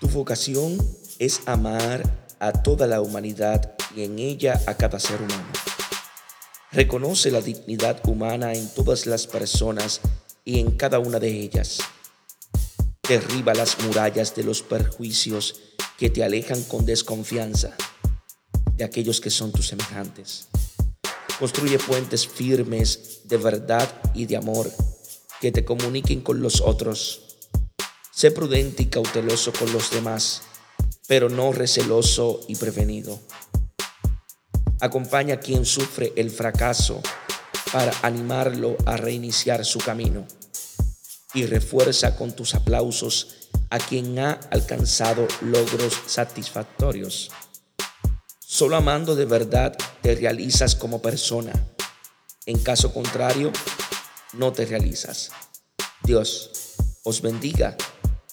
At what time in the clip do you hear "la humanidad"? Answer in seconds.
2.86-3.74